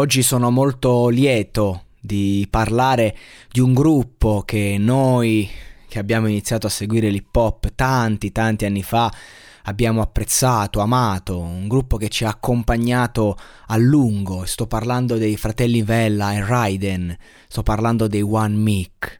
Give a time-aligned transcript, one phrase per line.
[0.00, 3.14] Oggi sono molto lieto di parlare
[3.52, 5.46] di un gruppo che noi
[5.86, 9.12] che abbiamo iniziato a seguire l'hip hop tanti tanti anni fa
[9.64, 13.36] abbiamo apprezzato, amato, un gruppo che ci ha accompagnato
[13.66, 14.46] a lungo.
[14.46, 17.14] Sto parlando dei fratelli Vella e Raiden,
[17.46, 19.16] sto parlando dei One Mic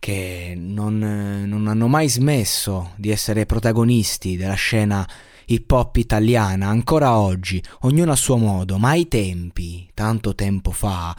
[0.00, 0.98] che non,
[1.46, 5.08] non hanno mai smesso di essere protagonisti della scena
[5.46, 11.16] hip hop italiana ancora oggi, ognuno a suo modo, ma ai tempi, tanto tempo fa,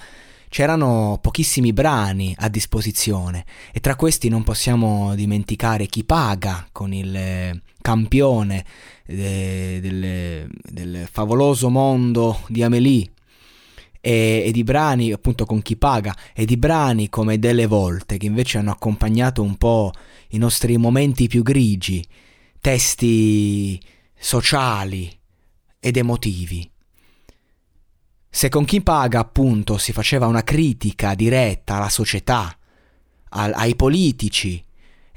[0.49, 7.15] c'erano pochissimi brani a disposizione e tra questi non possiamo dimenticare chi paga con il
[7.15, 8.65] eh, campione
[9.05, 13.09] de, del, del, favoloso mondo di Amelie
[13.99, 18.25] e, e, di brani appunto con chi paga e di brani come delle volte che
[18.25, 19.91] invece hanno accompagnato un po'
[20.29, 22.05] i nostri momenti più grigi,
[22.59, 23.79] testi
[24.17, 25.15] sociali
[25.79, 26.69] ed emotivi.
[28.29, 32.55] Se con chi paga, appunto, si faceva una critica diretta alla società,
[33.29, 34.63] al, ai politici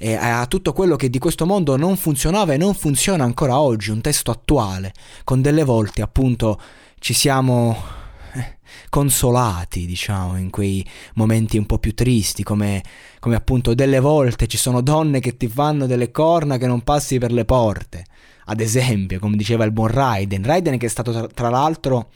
[0.02, 3.90] e a tutto quello che di questo mondo non funzionava e non funziona ancora oggi,
[3.90, 4.94] un testo attuale,
[5.24, 6.58] con delle volte, appunto,
[6.98, 7.76] ci siamo
[8.32, 12.82] eh, consolati, diciamo, in quei momenti un po' più tristi, come,
[13.18, 17.18] come appunto delle volte ci sono donne che ti fanno delle corna che non passi
[17.18, 18.04] per le porte
[18.50, 22.10] ad esempio, come diceva il buon Raiden, Raiden che è stato tra, tra l'altro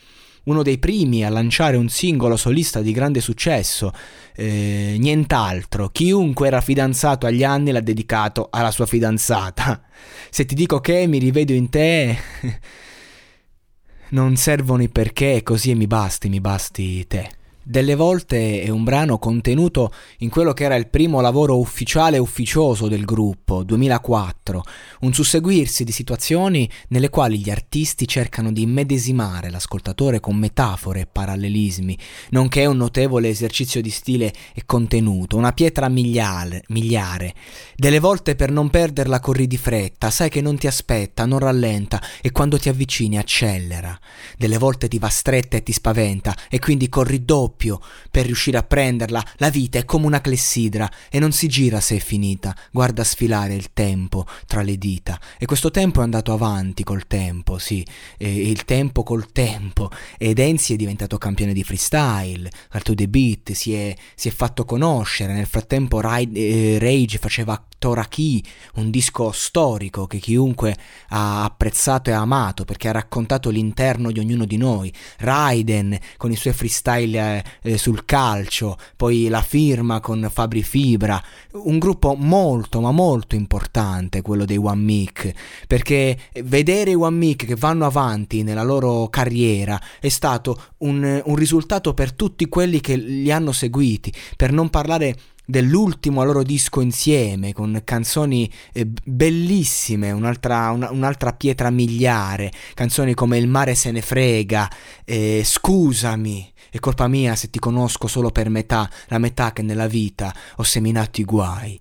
[0.45, 3.93] uno dei primi a lanciare un singolo solista di grande successo,
[4.35, 9.83] eh, nient'altro, chiunque era fidanzato agli anni l'ha dedicato alla sua fidanzata.
[10.29, 12.19] Se ti dico che mi rivedo in te,
[14.11, 17.43] non servono i perché, così mi basti, mi basti te.
[17.67, 22.21] Delle volte è un brano contenuto in quello che era il primo lavoro ufficiale e
[22.21, 24.63] ufficioso del gruppo, 2004,
[25.01, 31.07] un susseguirsi di situazioni nelle quali gli artisti cercano di immedesimare l'ascoltatore con metafore e
[31.07, 31.97] parallelismi,
[32.33, 37.33] nonché un notevole esercizio di stile e contenuto, una pietra miliare, miliare.
[37.75, 41.99] Delle volte per non perderla corri di fretta, sai che non ti aspetta, non rallenta
[42.21, 43.99] e quando ti avvicini accelera.
[44.37, 48.59] Delle volte ti va stretta e ti spaventa e quindi corri doppio doppio per riuscire
[48.59, 49.25] a prenderla.
[49.37, 52.55] La vita è come una clessidra e non si gira se è finita.
[52.73, 55.19] Guarda sfilare il tempo tra le dita.
[55.39, 57.87] E questo tempo è andato avanti col tempo, sì.
[58.19, 59.91] E il tempo col tempo.
[60.19, 62.51] Ed Enzi è diventato campione di freestyle.
[62.71, 65.33] Alto The Beat si è, si è fatto conoscere.
[65.33, 68.43] Nel frattempo Ride, eh, Rage faceva Toraki,
[68.77, 70.75] un disco storico che chiunque
[71.09, 74.91] ha apprezzato e amato perché ha raccontato l'interno di ognuno di noi.
[75.19, 81.79] Raiden con i suoi freestyle eh, sul calcio, poi la firma con Fabri Fibra, un
[81.79, 85.35] gruppo molto ma molto importante quello dei One Mic,
[85.67, 91.37] perché vedere i One Mic che vanno avanti nella loro carriera è stato un, un
[91.37, 97.53] risultato per tutti quelli che li hanno seguiti, per non parlare dell'ultimo loro disco insieme
[97.53, 104.03] con canzoni eh, bellissime, un'altra, una, un'altra, pietra miliare, canzoni come Il mare se ne
[104.03, 104.71] frega,
[105.05, 109.87] eh, Scusami, è colpa mia se ti conosco solo per metà, la metà che nella
[109.87, 111.81] vita ho seminato i guai.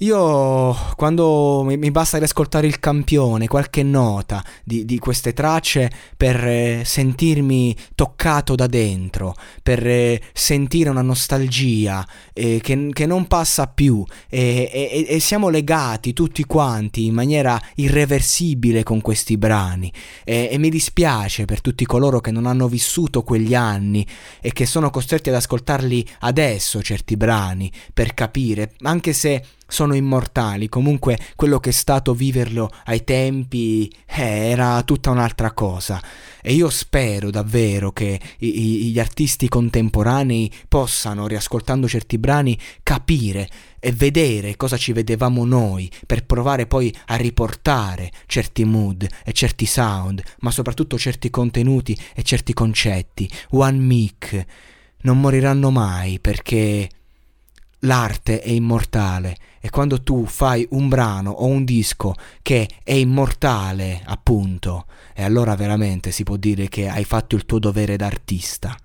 [0.00, 6.82] Io quando mi, basta riascoltare il campione, qualche nota di, di queste tracce per eh,
[6.84, 14.04] sentirmi toccato da dentro, per eh, sentire una nostalgia eh, che, che, non passa più
[14.28, 19.92] e, e, e, siamo legati tutti quanti in maniera irreversibile con questi brani.
[20.22, 24.06] E, e mi dispiace per tutti coloro che non hanno vissuto quegli anni
[24.40, 30.68] e che sono costretti ad ascoltarli adesso certi brani per capire, anche se sono immortali,
[30.68, 36.02] comunque quello che è stato viverlo ai tempi eh, era tutta un'altra cosa.
[36.40, 43.46] E io spero davvero che i, i, gli artisti contemporanei possano, riascoltando certi brani, capire
[43.78, 49.66] e vedere cosa ci vedevamo noi per provare poi a riportare certi mood e certi
[49.66, 53.30] sound, ma soprattutto certi contenuti e certi concetti.
[53.50, 54.46] One Mic.
[55.00, 56.88] Non moriranno mai perché
[57.80, 64.02] l'arte è immortale e quando tu fai un brano o un disco che è immortale,
[64.04, 68.76] appunto, e allora veramente si può dire che hai fatto il tuo dovere d'artista.